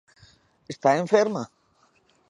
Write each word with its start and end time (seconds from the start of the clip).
_Está 0.73 0.89
enferma? 0.95 1.43